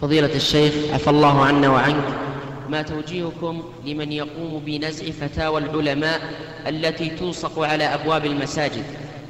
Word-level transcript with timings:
فضيلة 0.00 0.34
الشيخ 0.34 0.72
عفى 0.92 1.10
الله 1.10 1.44
عنا 1.44 1.68
وعنك. 1.68 2.04
ما 2.68 2.82
توجيهكم 2.82 3.62
لمن 3.84 4.12
يقوم 4.12 4.62
بنزع 4.66 5.10
فتاوى 5.10 5.60
العلماء 5.60 6.20
التي 6.68 7.08
تلصق 7.08 7.58
على 7.58 7.84
أبواب 7.84 8.26
المساجد 8.26 8.84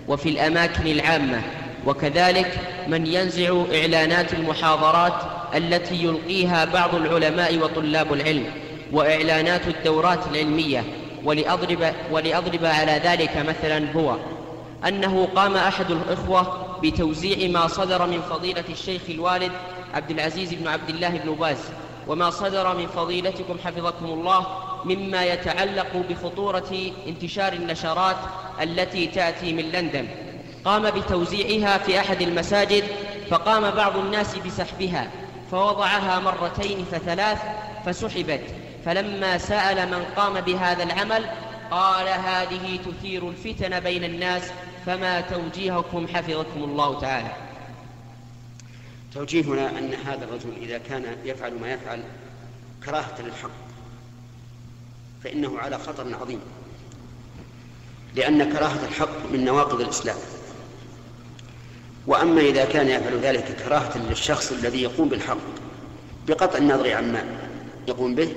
وفي 0.09 0.29
الأماكن 0.29 0.87
العامة 0.87 1.43
وكذلك 1.87 2.59
من 2.89 3.07
ينزع 3.07 3.63
إعلانات 3.75 4.33
المحاضرات 4.35 5.13
التي 5.55 6.05
يلقيها 6.05 6.65
بعض 6.65 6.95
العلماء 6.95 7.59
وطلاب 7.59 8.13
العلم 8.13 8.45
وإعلانات 8.93 9.69
الدورات 9.69 10.19
العلمية. 10.33 10.85
ولأضرب, 11.25 11.93
ولأضرب 12.11 12.65
على 12.65 13.01
ذلك 13.05 13.45
مثلا 13.49 13.93
هو 13.93 14.17
أنه 14.89 15.29
قام 15.37 15.57
أحد 15.57 15.91
الإخوة 15.91 16.67
بتوزيع 16.83 17.49
ما 17.51 17.67
صدر 17.67 18.07
من 18.07 18.21
فضيلة 18.31 18.65
الشيخ 18.71 19.03
الوالد 19.09 19.53
عبد 19.97 20.11
العزيز 20.11 20.55
بن 20.55 20.69
عبد 20.69 20.89
الله 20.89 21.09
بن 21.09 21.35
باز. 21.35 21.59
وما 22.09 22.31
صدر 22.31 22.77
من 22.77 22.87
فضيلتكم 22.87 23.59
حفظكم 23.65 24.05
الله 24.05 24.47
مما 24.85 25.25
يتعلق 25.25 25.97
بخطورة 26.09 26.93
انتشار 27.07 27.53
النشرات 27.53 28.17
التي 28.63 29.07
تأتي 29.07 29.53
من 29.53 29.63
لندن. 29.63 30.07
قام 30.65 30.91
بتوزيعها 30.91 31.79
في 31.79 32.01
أحد 32.01 32.23
المساجد 32.23 32.85
فقام 33.31 33.71
بعض 33.71 33.97
الناس 33.97 34.37
بسحبها 34.37 35.11
فوضعها 35.51 36.19
مرتين 36.19 36.85
فثلاث 36.93 37.39
فسحبت. 37.87 38.43
فلما 38.85 39.39
سأل 39.39 39.91
من 39.91 40.05
قام 40.17 40.41
بهذا 40.41 40.83
العمل 40.83 41.25
قال 41.71 42.09
هذه 42.09 42.79
تثير 42.87 43.29
الفتن 43.29 43.81
بين 43.81 44.05
الناس 44.05 44.43
فما 44.87 45.21
توجيهكم 45.21 46.07
حفظكم 46.15 46.65
الله 46.65 47.01
تعالى. 47.01 47.46
توجيهنا 49.17 49.79
أن 49.79 49.95
هذا 49.95 50.25
الرجل 50.25 50.53
إذا 50.63 50.79
كان 50.79 51.17
يفعل 51.25 51.55
ما 51.61 51.73
يفعل 51.73 52.03
كراهة 52.85 53.23
للحق 53.23 53.51
فإنه 55.25 55.59
على 55.59 55.79
خطر 55.79 56.15
عظيم 56.21 56.41
لأن 58.15 58.53
كراهة 58.53 58.85
الحق 58.89 59.33
من 59.33 59.45
نواقض 59.45 59.81
الإسلام. 59.81 60.17
وأما 62.07 62.41
إذا 62.41 62.65
كان 62.65 62.89
يفعل 62.89 63.19
ذلك 63.19 63.57
كراهة 63.65 63.99
للشخص 63.99 64.53
الذي 64.53 64.83
يقوم 64.83 65.09
بالحق 65.09 65.37
بقطع 66.29 66.59
النظر 66.59 66.93
عما 66.93 67.25
يقوم 67.89 68.15
به 68.15 68.35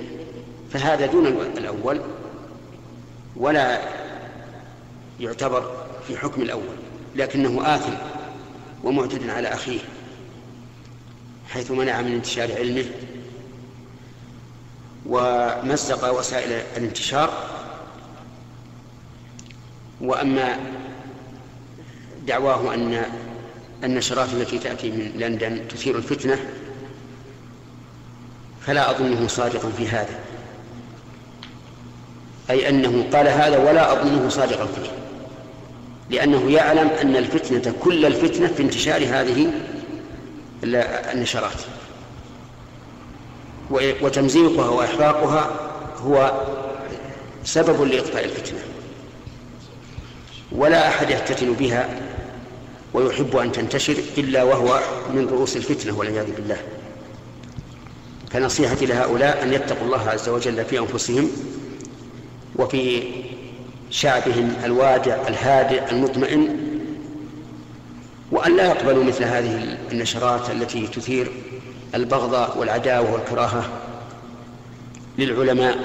فهذا 0.70 1.06
دون 1.06 1.26
الأول 1.26 2.00
ولا 3.36 3.80
يعتبر 5.20 5.86
في 6.06 6.16
حكم 6.16 6.42
الأول 6.42 6.76
لكنه 7.16 7.74
آثم 7.74 7.92
ومعتد 8.84 9.30
على 9.30 9.48
أخيه. 9.48 9.80
حيث 11.50 11.70
منع 11.70 12.00
من 12.00 12.12
انتشار 12.12 12.52
علمه 12.52 12.84
ومزق 15.06 16.18
وسائل 16.18 16.52
الانتشار. 16.76 17.32
وأما 20.00 20.58
دعواه 22.26 22.74
أن 22.74 23.04
النشرات 23.84 24.28
التي 24.32 24.58
تأتي 24.58 24.90
من 24.90 25.12
لندن 25.16 25.68
تثير 25.68 25.96
الفتنة 25.96 26.38
فلا 28.60 28.90
أظنه 28.90 29.26
صادقا 29.26 29.70
في 29.70 29.88
هذا. 29.88 30.18
أي 32.50 32.68
أنه 32.68 33.04
قال 33.12 33.28
هذا 33.28 33.58
ولا 33.58 33.92
أظنه 33.92 34.28
صادقا 34.28 34.66
فيه 34.66 34.90
لأنه 36.10 36.50
يعلم 36.50 36.88
أن 36.88 37.16
الفتنة 37.16 37.74
كل 37.80 38.06
الفتنة 38.06 38.46
في 38.46 38.62
انتشار 38.62 39.02
هذه 39.04 39.52
النشرات. 40.64 41.60
وتمزيقها 43.70 44.68
وإحراقها 44.68 45.50
هو 45.96 46.42
سبب 47.44 47.82
لإطفاء 47.82 48.24
الفتنة. 48.24 48.58
ولا 50.52 50.88
أحد 50.88 51.10
يفتتن 51.10 51.52
بها 51.52 52.00
ويحب 52.94 53.36
أن 53.36 53.52
تنتشر 53.52 53.96
إلا 54.18 54.42
وهو 54.42 54.80
من 55.14 55.28
رؤوس 55.28 55.56
الفتنة 55.56 55.98
والعياذ 55.98 56.34
بالله. 56.36 56.56
فنصيحتي 58.30 58.86
لهؤلاء 58.86 59.42
أن 59.42 59.52
يتقوا 59.52 59.86
الله 59.86 60.10
عز 60.10 60.28
وجل 60.28 60.64
في 60.64 60.78
أنفسهم 60.78 61.30
وفي 62.56 63.02
شعبهم 63.90 64.52
الوادع 64.64 65.28
الهادئ 65.28 65.90
المطمئن 65.90 66.69
وأن 68.30 68.56
لا 68.56 68.66
يقبلوا 68.66 69.04
مثل 69.04 69.24
هذه 69.24 69.78
النشرات 69.92 70.50
التي 70.50 70.86
تثير 70.86 71.32
البغض 71.94 72.56
والعداوة 72.58 73.12
والكراهة 73.12 73.64
للعلماء 75.18 75.78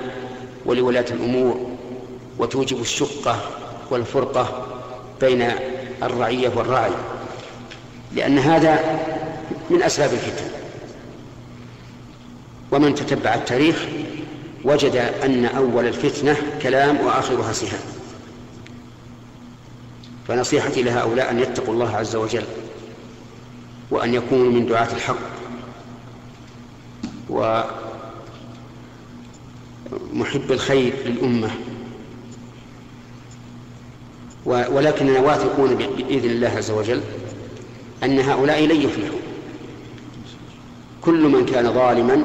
ولولاة 0.65 1.05
الأمور 1.11 1.69
وتوجب 2.39 2.81
الشقة 2.81 3.39
والفرقة 3.91 4.67
بين 5.21 5.51
الرعية 6.03 6.51
والراعي 6.55 6.91
لأن 8.15 8.37
هذا 8.37 8.99
من 9.69 9.83
أسباب 9.83 10.13
الفتن. 10.13 10.45
ومن 12.71 12.95
تتبع 12.95 13.33
التاريخ 13.35 13.85
وجد 14.63 14.95
أن 15.23 15.45
أول 15.45 15.87
الفتنة 15.87 16.37
كلام 16.61 16.97
وآخرها 17.05 17.53
سهام 17.53 17.94
فنصيحتي 20.27 20.83
لهؤلاء 20.83 21.31
أن 21.31 21.39
يتقوا 21.39 21.73
الله 21.73 21.95
عز 21.95 22.15
وجل 22.15 22.43
وأن 23.91 24.13
يكونوا 24.13 24.51
من 24.51 24.65
دعاة 24.65 24.93
الحق. 24.95 25.15
ومحب 27.29 27.71
الخير 30.51 30.93
للأمة. 31.05 31.49
ولكننا 34.45 35.19
واثقون 35.19 35.75
بإذن 35.75 36.29
الله 36.29 36.49
عز 36.49 36.71
وجل 36.71 37.01
أن 38.03 38.19
هؤلاء 38.19 38.65
لن 38.65 38.81
يفلحوا. 38.81 39.19
كل 41.01 41.27
من 41.27 41.45
كان 41.45 41.73
ظالما 41.73 42.23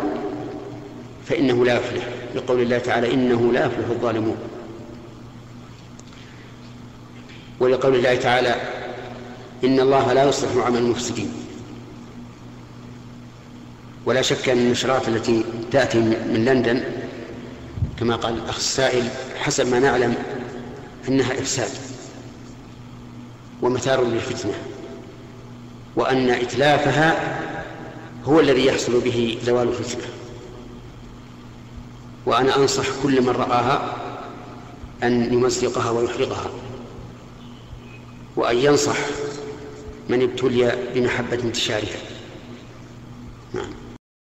فإنه 1.27 1.65
لا 1.65 1.77
يفلح. 1.77 2.09
لقول 2.35 2.61
الله 2.61 2.79
تعالى 2.79 3.15
إنه 3.15 3.53
لا 3.53 3.67
يفلح 3.67 3.89
الظالمون. 3.91 4.37
ولقول 7.61 7.95
الله 7.95 8.15
تعالى 8.15 8.55
إن 9.65 9.81
الله 9.81 10.13
لا 10.13 10.25
يصلح 10.25 10.67
عمل 10.67 10.79
المفسدين. 10.79 11.33
ولا 14.07 14.23
شك 14.23 14.49
أن 14.49 14.59
النشرات 14.59 15.09
التي 15.09 15.45
تأتي 15.73 15.99
من 15.99 16.45
لندن 16.45 16.85
كما 17.99 18.17
قال 18.17 18.35
الأخ 18.35 18.57
السائل 18.57 19.09
حسب 19.39 19.67
ما 19.67 19.79
نعلم 19.79 20.15
أنها 21.09 21.33
إفساد 21.33 21.71
ومثار 23.63 24.05
للفتنة 24.05 24.53
وأن 25.97 26.31
إتلافها 26.31 27.39
هو 28.25 28.41
الذي 28.41 28.67
يحصل 28.67 29.01
به 29.01 29.39
زوال 29.45 29.69
الفتنة. 29.69 30.05
وأنا 32.27 32.57
أنصح 32.57 32.85
كل 33.03 33.23
من 33.23 33.29
رآها 33.29 33.97
أن 35.03 35.33
يمزقها 35.33 35.91
ويحرقها. 35.91 36.51
وأن 38.37 38.57
ينصح 38.57 38.97
من 40.09 40.23
ابتلي 40.23 40.77
بمحبة 40.95 41.37
متشابهة 41.37 41.99
نعم. 43.55 43.80